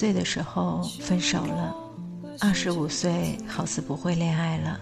[0.00, 1.74] 岁的时候分手了，
[2.38, 4.80] 二十五岁好似不会恋爱了，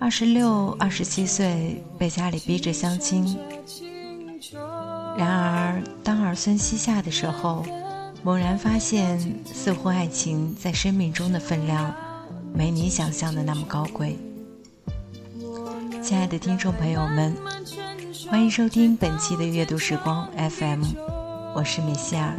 [0.00, 3.38] 二十六、二十七岁被家里逼着相亲。
[5.16, 7.64] 然而，当儿孙膝下的时候，
[8.24, 11.94] 猛然发现，似乎爱情在生命中的分量，
[12.52, 14.18] 没你想象的那么高贵。
[16.02, 17.32] 亲爱的听众朋友们，
[18.28, 20.82] 欢迎收听本期的阅读时光 FM，
[21.54, 22.34] 我是米歇尔，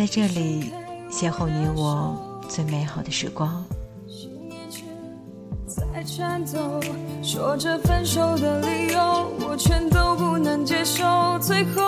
[0.00, 0.72] 在这里
[1.10, 2.16] 邂逅你我
[2.48, 3.62] 最美好的时光。
[5.66, 6.80] 在颤抖，
[7.22, 11.04] 说着分手的理由，我全都不能接受。
[11.42, 11.82] 最后，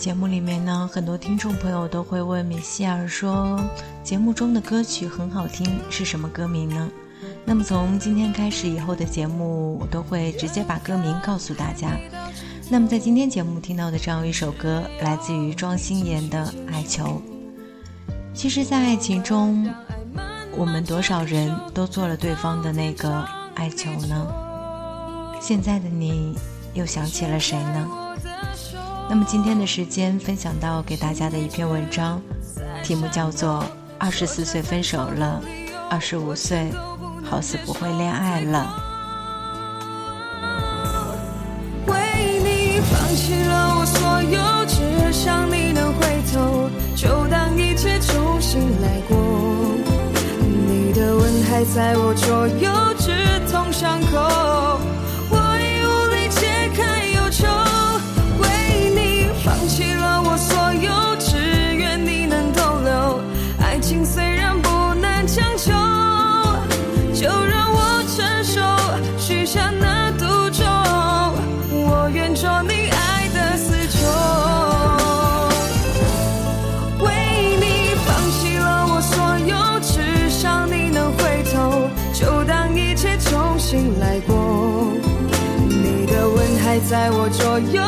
[0.00, 3.60] 节目里面呢，很多听众朋友都会问米歇尔说，
[4.02, 6.90] 节目中的歌曲很好听，是什么歌名呢？
[7.44, 11.98] 那么从今天开始以后的节目，我都会直接把歌名告诉大家。
[12.70, 17.04] 那么在今天节目听到的这样一首歌，来自于庄心妍的《爱球》。
[18.32, 19.68] 其实，在爱情中，
[20.56, 23.22] 我们多少人都做了对方的那个
[23.54, 24.26] 爱球呢？
[25.42, 26.34] 现在的你，
[26.72, 27.86] 又想起了谁呢？
[29.10, 32.22] 那么今天的时间分享到给大家的一篇文章，
[32.84, 33.60] 题目叫做
[33.98, 35.42] 《二十四岁分手了，
[35.90, 36.70] 二十五岁
[37.28, 38.72] 好似不会恋爱了》。
[41.90, 41.98] 为
[42.38, 49.18] 你放弃了我所有，只想你能回头，就当一切重新来过。
[50.40, 53.10] 你的吻还在我左右，刺
[53.50, 54.79] 痛伤口。
[69.52, 70.64] 下那赌咒。
[71.72, 73.98] 我愿做你爱的死囚，
[77.04, 77.10] 为
[77.58, 77.66] 你
[78.06, 84.92] 放弃了我所有，只想你能回头，就当一切重新来过。
[85.66, 87.82] 你的吻还在我左右，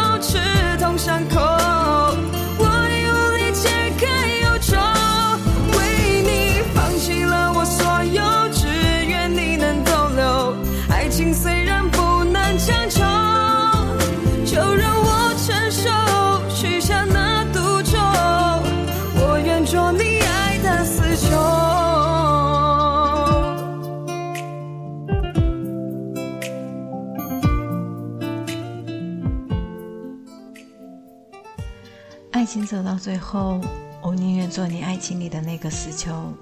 [32.42, 33.60] 爱情走到最后，
[34.03, 36.34] 我宁愿做你爱情里的那个死囚。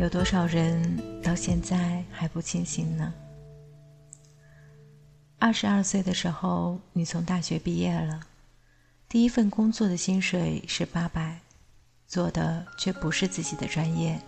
[0.00, 3.14] 有多少人到现在还不清醒呢？
[5.38, 8.18] 二十二岁的时候，你从大学毕业了，
[9.08, 11.38] 第一份工作的薪水是八百，
[12.08, 14.20] 做的却不是自己的专业。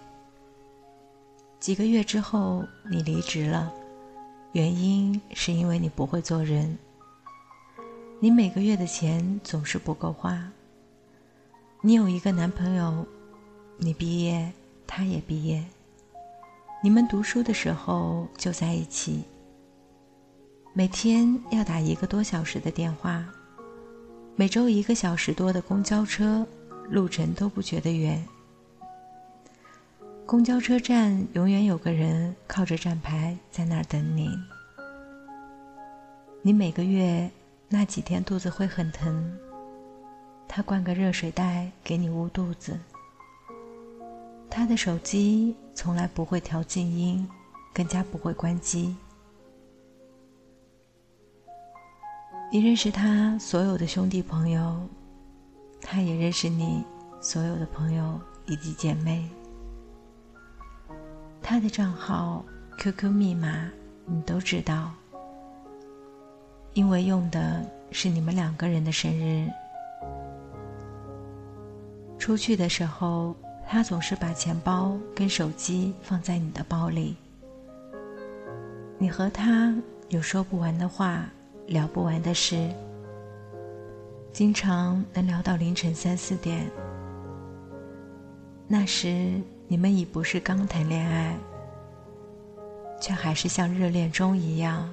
[1.59, 3.73] 几个月之后，你离职了，
[4.53, 6.79] 原因是因为你不会做人。
[8.21, 10.51] 你每个月的钱总是不够花。
[11.83, 13.07] 你有一个男朋友，
[13.77, 14.51] 你毕业，
[14.87, 15.63] 他也毕业。
[16.83, 19.25] 你们读书的时候就在一起，
[20.73, 23.25] 每天要打一个多小时的电话，
[24.37, 26.47] 每周一个小时多的公交车，
[26.89, 28.25] 路程都不觉得远。
[30.25, 34.31] 公交车站永远有个人靠着站牌在那儿等你。
[36.41, 37.31] 你每个月
[37.77, 39.37] 那几天肚子会很疼，
[40.47, 42.79] 他灌个热水袋给你捂肚子。
[44.49, 47.29] 他的手机从来不会调静音，
[47.73, 48.95] 更加不会关机。
[52.53, 54.89] 你认识他所有的兄弟朋友，
[55.81, 56.85] 他也认识你
[57.21, 59.29] 所有的朋友以及姐妹。
[61.43, 62.45] 他的账号、
[62.79, 63.69] QQ 密码
[64.07, 64.93] 你都知道，
[66.75, 69.49] 因为用的是你们两个人的生日。
[72.19, 73.35] 出去的时候，
[73.67, 77.17] 他总是把钱包跟手机放在你的包里。
[78.99, 79.75] 你和他
[80.09, 81.25] 有说不完的话，
[81.67, 82.69] 聊不完的事，
[84.33, 86.69] 经常能聊到凌晨三四点。
[88.67, 91.37] 那时你们已不是刚谈恋爱，
[93.01, 94.91] 却还是像热恋中一样。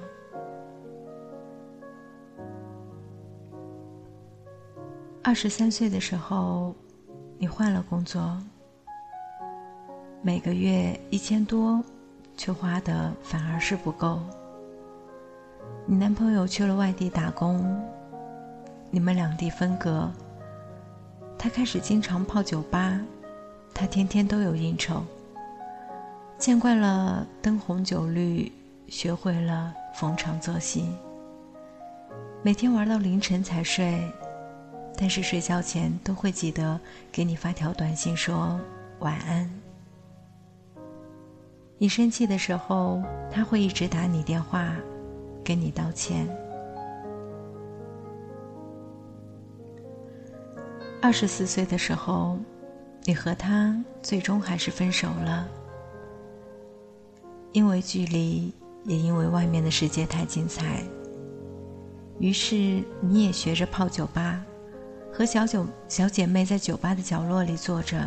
[5.24, 6.74] 二十三岁的时候，
[7.38, 8.36] 你换了工作，
[10.20, 11.80] 每个月一千多，
[12.36, 14.20] 却花的反而是不够。
[15.86, 17.80] 你男朋友去了外地打工，
[18.90, 20.10] 你们两地分隔，
[21.38, 23.00] 他开始经常泡酒吧，
[23.72, 25.04] 他天天都有应酬。
[26.36, 28.50] 见惯了灯红酒绿，
[28.88, 30.88] 学会了逢场作戏，
[32.42, 34.02] 每天玩到凌晨才睡。
[34.96, 36.78] 但是睡觉前都会记得
[37.10, 38.60] 给你发条短信说
[39.00, 39.50] 晚安。
[41.78, 44.72] 你生气的时候，他会一直打你电话，
[45.42, 46.28] 跟你道歉。
[51.00, 52.38] 二十四岁的时候，
[53.02, 55.48] 你和他最终还是分手了，
[57.50, 58.54] 因为距离，
[58.84, 60.84] 也因为外面的世界太精彩。
[62.20, 64.40] 于是你也学着泡酒吧。
[65.14, 68.02] 和小酒小姐妹在酒吧的角落里坐着，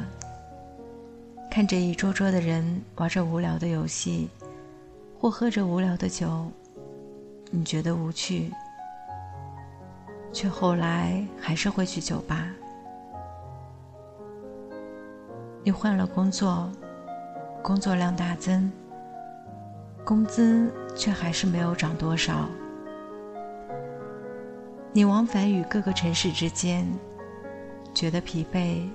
[1.52, 4.28] 看着一桌桌的人玩着无聊的游戏，
[5.20, 6.48] 或喝着无聊的酒，
[7.52, 8.52] 你觉得无趣，
[10.34, 12.50] 却后来还是会去酒吧。
[15.64, 16.68] 你换了工作，
[17.62, 18.72] 工作量大增，
[20.04, 22.50] 工资却还是没有涨多少。
[24.96, 26.88] 你往返于各个城市之间，
[27.94, 28.88] 觉得疲惫，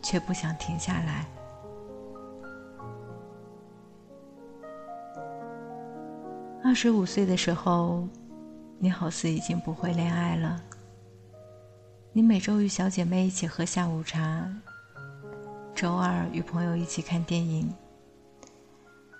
[0.00, 1.26] 却不想停下来。
[6.64, 8.08] 二十五岁的时候，
[8.78, 10.58] 你好似已经不会恋爱了。
[12.14, 14.50] 你每周与小姐妹一起喝下午茶，
[15.74, 17.70] 周二与朋友一起看电影，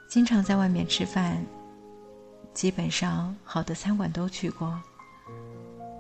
[0.09, 1.45] 经常在外面吃饭，
[2.55, 4.81] 基本上好的餐馆都去过。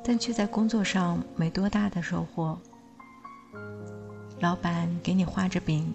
[0.08, 2.56] 但却在工作上没多大的收获。
[4.38, 5.92] 老板给你画着饼，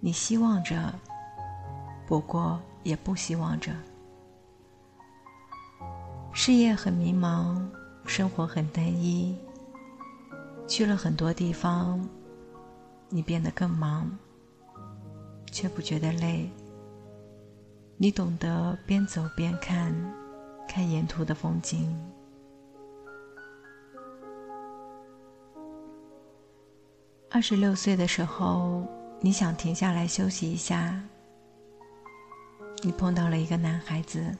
[0.00, 0.92] 你希望着，
[2.08, 3.70] 不过也不希望着。
[6.32, 7.64] 事业很迷茫，
[8.04, 9.38] 生活很单一。
[10.66, 12.04] 去了很多地方，
[13.08, 14.10] 你变得更忙，
[15.52, 16.50] 却不觉得累。
[17.96, 19.94] 你懂得边走边看，
[20.66, 21.96] 看沿途的风景。
[27.36, 28.82] 二十六岁的时候，
[29.20, 30.98] 你想停下来休息一下。
[32.82, 34.34] 你碰到了一个男孩子，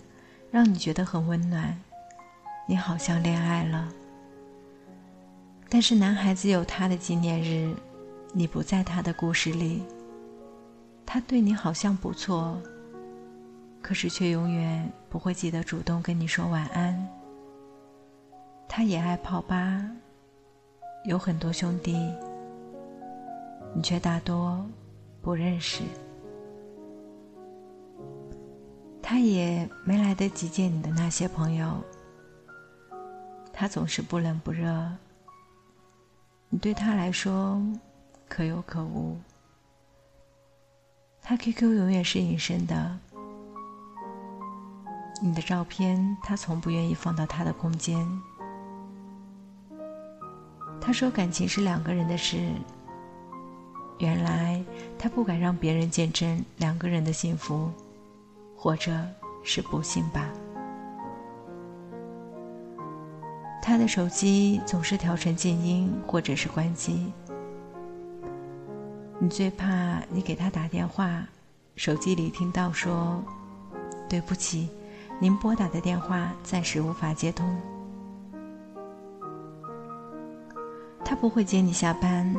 [0.50, 1.78] 让你觉得很温暖，
[2.66, 3.92] 你好像恋爱了。
[5.68, 7.76] 但是男孩子有他的纪念日，
[8.32, 9.84] 你不在他的故事里。
[11.04, 12.58] 他对你好像不错，
[13.82, 17.06] 可是却永远不会记得主动跟你说晚安。
[18.66, 19.86] 他也爱泡吧，
[21.04, 22.10] 有很多兄弟。
[23.74, 24.64] 你却大多
[25.20, 25.82] 不认识，
[29.02, 31.82] 他也没来得及见你的那些朋友。
[33.52, 34.90] 他总是不冷不热，
[36.48, 37.62] 你对他来说
[38.28, 39.18] 可有可无。
[41.22, 42.98] 他 QQ 永远是隐身的，
[45.22, 48.06] 你的照片他从不愿意放到他的空间。
[50.80, 52.52] 他说感情是两个人的事。
[53.98, 54.62] 原来
[54.98, 57.70] 他不敢让别人见证两个人的幸福，
[58.56, 58.92] 或者
[59.42, 60.28] 是不幸吧。
[63.62, 67.12] 他的手机总是调成静音或者是关机。
[69.18, 71.26] 你最怕你给他打电话，
[71.74, 73.20] 手机里听到说
[74.08, 74.68] ：“对不起，
[75.18, 77.58] 您拨打的电话暂时无法接通。”
[81.02, 82.36] 他不会接你下班。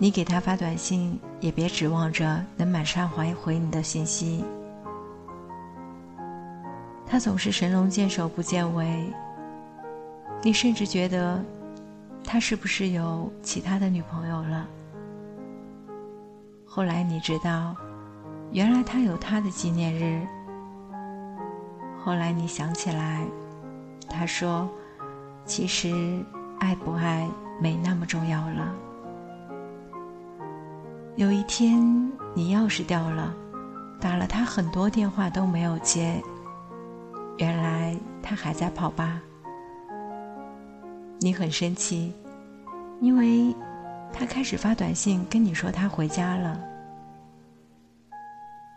[0.00, 4.44] 你给他发短信，也别指望着能马上还回你的信息。
[7.04, 9.12] 他总是神龙见首不见尾。
[10.40, 11.42] 你甚至觉得，
[12.22, 14.68] 他是不是有其他的女朋友了？
[16.64, 17.74] 后来你知道，
[18.52, 20.24] 原来他有他的纪念日。
[21.98, 23.26] 后来你想起来，
[24.08, 24.68] 他说
[25.44, 26.24] ：“其实，
[26.60, 27.28] 爱不爱
[27.60, 28.72] 没那么重要了。”
[31.18, 31.82] 有一天
[32.32, 33.34] 你钥匙掉了，
[34.00, 36.22] 打了他很多电话都没有接，
[37.38, 39.20] 原来他还在跑吧。
[41.18, 42.14] 你很生气，
[43.00, 43.52] 因为
[44.12, 46.60] 他开始发短信跟你说他回家了。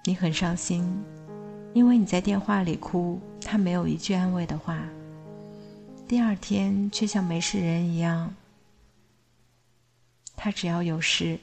[0.04, 0.84] 你很伤心，
[1.76, 4.80] 因为你在电话里哭，他没有一句安慰的话。
[6.08, 8.34] 第二天却像没事人一样。
[10.36, 11.38] 他只要有事，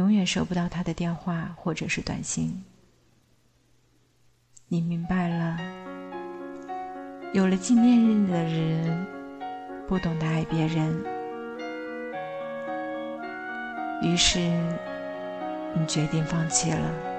[0.00, 2.64] 永远收不到他的电话或者是短信。
[4.68, 5.58] 你明白了，
[7.34, 9.06] 有了纪念日的人。
[9.86, 11.04] 不懂得爱别人，
[14.02, 17.09] 于是你决定放弃了。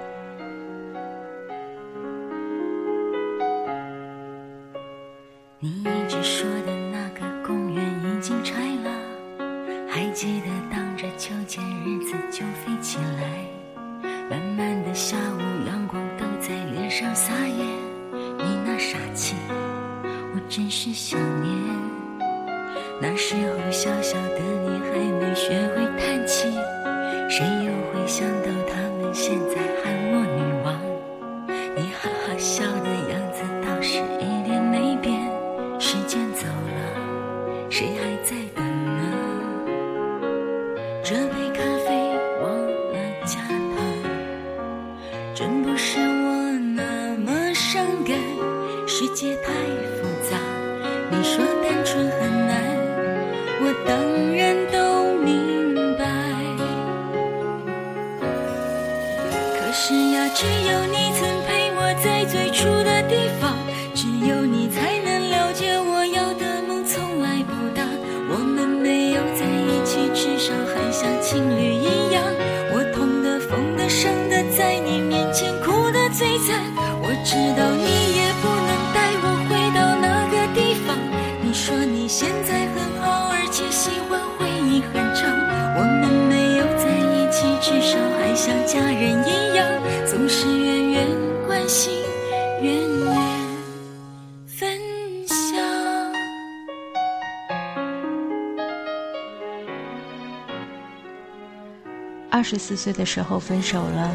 [102.42, 104.12] 二十四岁的时候分手了，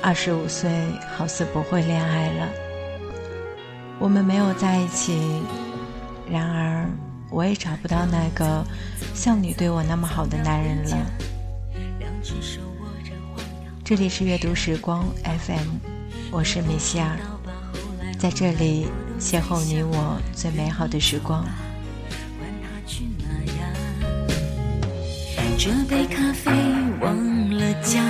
[0.00, 0.70] 二十五岁
[1.16, 2.48] 好似不会恋爱了。
[3.98, 5.42] 我们没有在一起，
[6.30, 6.88] 然而。
[7.30, 8.64] 我也找不到那个
[9.12, 10.96] 像你对我那么好的男人了。
[13.84, 15.68] 这里是阅读时光 FM，
[16.30, 17.18] 我是米歇尔，
[18.16, 18.86] 在这里
[19.18, 21.44] 邂逅你我最美好的时光。
[25.60, 26.52] 这杯咖啡
[27.00, 27.16] 忘
[27.68, 28.08] 的加糖，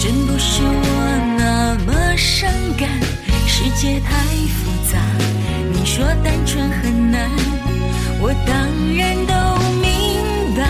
[0.00, 2.88] 真不是我那么伤感，
[3.46, 4.24] 世界太
[4.56, 4.98] 复杂。
[5.74, 7.28] 你说单纯很难，
[8.20, 8.56] 我当
[8.96, 9.34] 然都
[9.82, 10.64] 明白。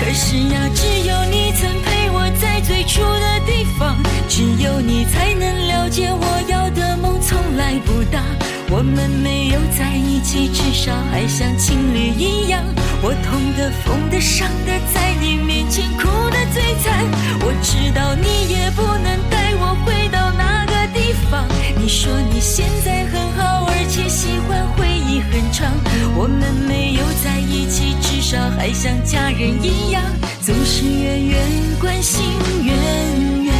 [0.00, 3.96] 可是呀，只有你曾陪我在最初的地方，
[4.28, 8.20] 只有你才能了解我要的梦从来不大。
[8.68, 12.64] 我们没有在一起，至少还像情侣一样。
[13.04, 17.06] 我痛的、疯的、伤的，在你面前哭的最惨。
[17.44, 21.46] 我知道你也不能带我回到那个地方。
[21.80, 25.70] 你说你现在很好，而且喜欢回忆很长。
[26.16, 30.02] 我们没有在一起，至少还像家人一样，
[30.40, 31.38] 总是远远
[31.80, 32.24] 关心，
[32.64, 33.54] 远远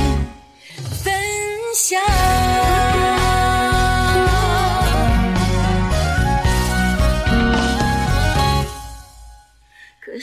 [1.04, 1.14] 分
[1.76, 2.62] 享。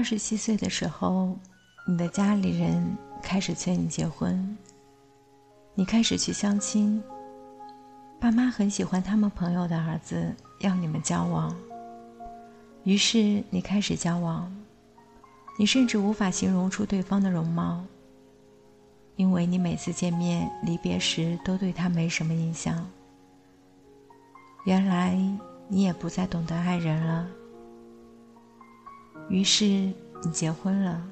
[0.00, 1.36] 二十七岁的时候，
[1.86, 4.56] 你的家里人开始催你结婚，
[5.74, 7.02] 你开始去相亲。
[8.18, 11.54] 爸妈很喜欢他们朋友的儿子，要你们交往。
[12.84, 14.50] 于是你开始交往，
[15.58, 17.84] 你甚至无法形容出对方的容貌，
[19.16, 22.90] 因为你每次见面、离别时都对他没什么印象。
[24.64, 25.14] 原来
[25.68, 27.28] 你也不再懂得爱人了。
[29.30, 31.02] 于是你结婚了。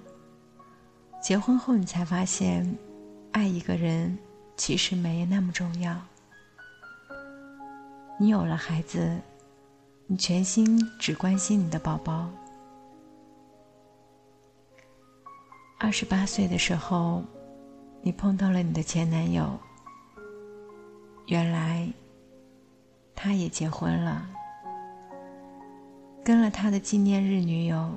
[1.22, 2.76] 结婚后，你才发现，
[3.32, 4.18] 爱一个人
[4.56, 5.96] 其实没那么重要。
[8.18, 9.16] 你有了孩子，
[10.08, 12.28] 你全心只关心你的宝宝。
[15.78, 17.22] 二十八岁的时候，
[18.02, 19.56] 你碰到了你的前男友。
[21.26, 21.88] 原来，
[23.14, 24.28] 他也结婚了，
[26.24, 27.92] 跟了他的纪念日女友。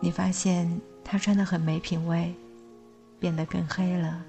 [0.00, 2.34] 你发现他穿的很没品味，
[3.18, 4.22] 变得更黑了。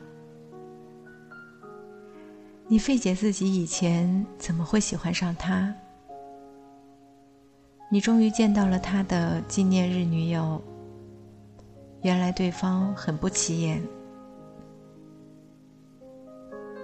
[2.68, 5.74] 你费解自己以前怎么会喜欢上他？
[7.92, 10.62] 你终于见到了他的纪念日女友。
[12.02, 13.82] 原来对方很不起眼。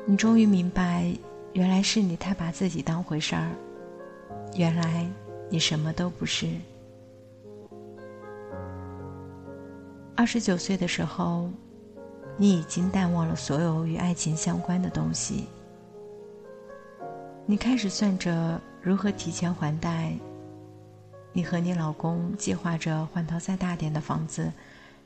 [0.05, 1.11] 你终于明白，
[1.53, 3.51] 原来是你太把自己当回事儿。
[4.55, 5.07] 原来
[5.49, 6.47] 你什么都不是。
[10.21, 11.49] 二十九岁的时候，
[12.37, 15.47] 你已经淡忘了所有与爱情相关的东西。
[17.43, 20.13] 你开始算着如何提前还贷。
[21.33, 24.53] 你和你老公计划着换套再大点的房子，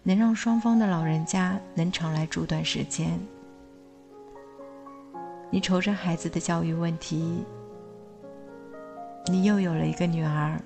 [0.04, 3.18] 能让双方的老人家能常来住段时间。
[5.50, 7.46] 你愁着孩子的教育问题。
[9.28, 10.60] 你又有了一个女儿。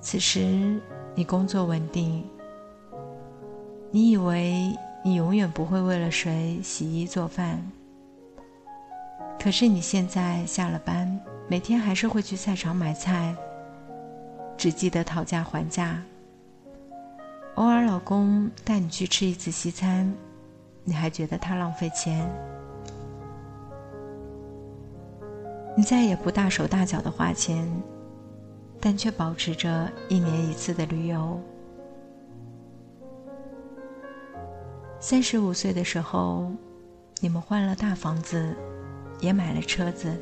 [0.00, 0.80] 此时
[1.16, 2.24] 你工作稳定。
[3.92, 4.72] 你以为
[5.02, 7.60] 你永远不会为了谁洗衣做饭。
[9.38, 13.34] 可是你现在下了班，每天还是会去菜场买菜，
[14.56, 16.00] 只记得讨价还价。
[17.56, 20.14] 偶尔老公带你去吃一次西餐，
[20.84, 22.30] 你还觉得他浪费钱。
[25.76, 27.66] 你再也不大手大脚的花钱，
[28.78, 31.40] 但却保持着一年一次的旅游。
[35.00, 36.52] 三十五岁的时候，
[37.20, 38.54] 你们换了大房子。
[39.20, 40.18] 也买了车子，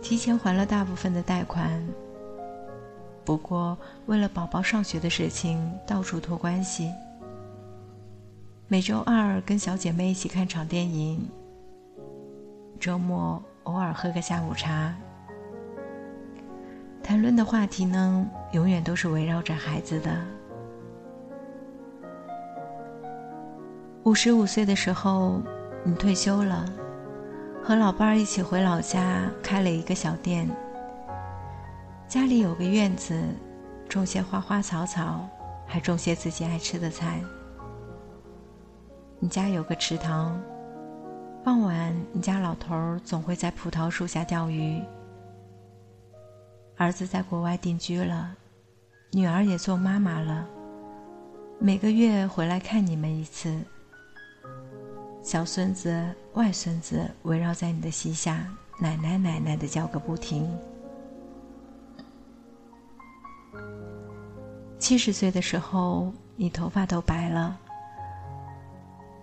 [0.00, 1.84] 提前还了大部分的贷款。
[3.24, 6.92] 不过，为了宝宝上学的事情，到处托关系。
[8.68, 11.28] 每周二跟小姐妹一起看场电影，
[12.78, 14.94] 周末偶尔喝个下午茶。
[17.02, 20.24] 谈论的话题呢，永远都是围绕着孩子的。
[24.08, 25.38] 五十五岁的时候，
[25.84, 26.64] 你退休了。
[27.62, 30.48] 和老伴儿一起回老家开了一个小店。
[32.08, 33.22] 家里有个院子，
[33.86, 35.28] 种些花花草草，
[35.66, 37.20] 还种些自己爱吃的菜。
[39.18, 40.40] 你家有个池塘，
[41.44, 44.82] 傍晚你家老头儿总会在葡萄树下钓鱼。
[46.78, 48.34] 儿子在国外定居了，
[49.12, 50.46] 女儿也做妈妈了，
[51.58, 53.54] 每个月回来看你们一次。
[55.22, 58.46] 小孙子、外孙子围绕在你的膝下，
[58.78, 60.48] 奶奶奶奶的叫个不停。
[64.78, 67.58] 七十岁的时候，你头发都白了，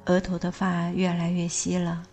[0.06, 2.04] 额头的发越来越稀了。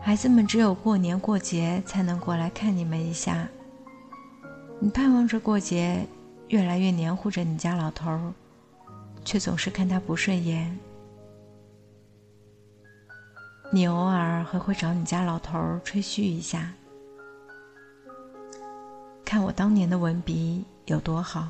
[0.00, 3.46] 孩子们只有过年过节才能过来看你们一下。
[4.78, 6.06] 你盼望着过节，
[6.48, 8.32] 越来越黏糊着你家老头儿，
[9.22, 10.78] 却总是看他不顺眼。
[13.72, 16.72] 你偶尔还会找你家老头儿吹嘘一下，
[19.24, 21.46] 看我当年的文笔有多好，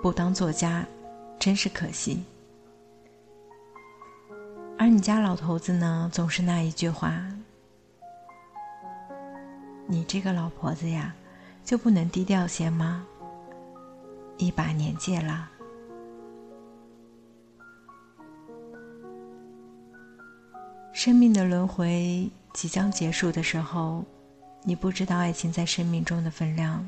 [0.00, 0.86] 不当作家
[1.38, 2.24] 真是可惜。
[4.78, 7.12] 而你家老头子呢，总是那一句话
[9.86, 11.14] ：“你这个老婆子呀，
[11.62, 13.06] 就不能低调些吗？
[14.38, 15.50] 一把年纪了。”
[20.98, 24.04] 生命的轮回即将结束的时候，
[24.64, 26.84] 你不知道爱情在生命中的分量。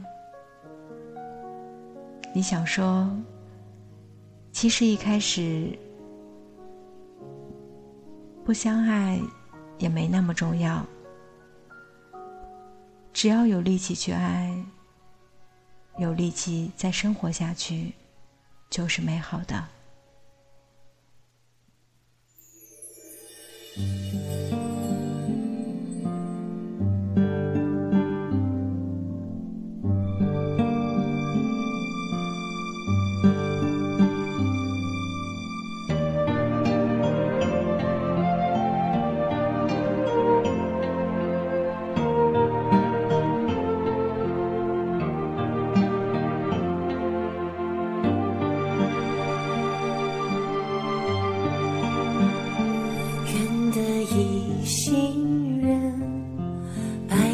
[2.35, 3.09] 你想说，
[4.51, 5.79] 其实一开始
[8.45, 9.21] 不相爱
[9.79, 10.85] 也没那么重要，
[13.13, 14.53] 只要有力气去爱，
[15.99, 17.93] 有力气再生活下去，
[18.69, 19.65] 就是美好的。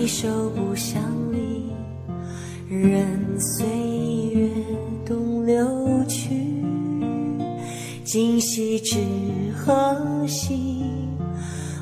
[0.06, 1.72] 手不相离，
[2.68, 3.04] 任
[3.40, 3.66] 岁
[4.32, 4.48] 月
[5.04, 6.30] 东流去。
[8.04, 8.98] 今夕知
[9.56, 10.84] 何夕？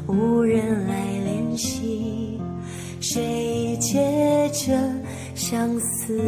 [0.06, 0.94] 无人来
[1.26, 2.40] 怜惜，
[3.00, 4.72] 谁解这
[5.34, 6.18] 相思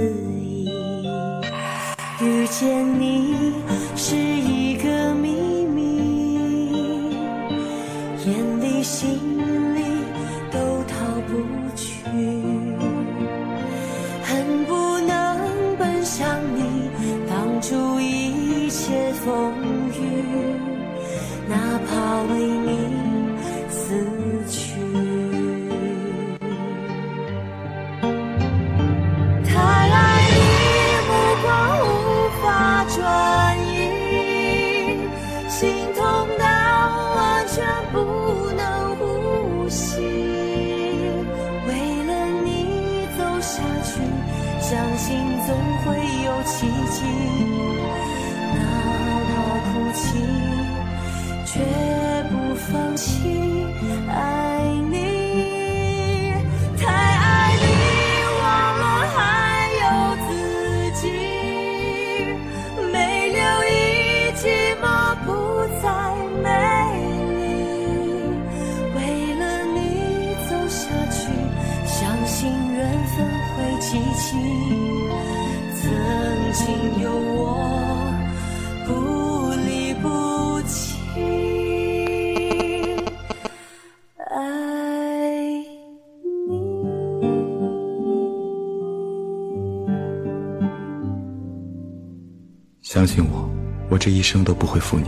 [93.06, 93.48] 相信我，
[93.88, 95.06] 我这一生都不会负你。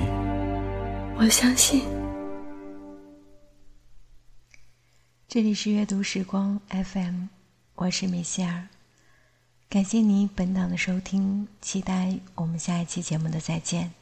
[1.17, 1.83] 我相信。
[5.27, 7.25] 这里是阅读时光 FM，
[7.75, 8.69] 我是米歇尔，
[9.69, 13.98] 感谢你本档的收听，期待我们下一期节目的再见。